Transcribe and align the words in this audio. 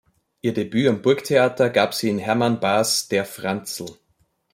Ihr 0.41 0.55
Debüt 0.55 0.87
am 0.87 1.03
Burgtheater 1.03 1.69
gab 1.69 1.93
sie 1.93 2.09
in 2.09 2.17
Hermann 2.17 2.59
Bahrs 2.59 3.07
"Der 3.07 3.23
Franzl". 3.23 3.85